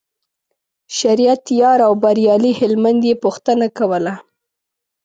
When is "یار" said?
1.61-1.79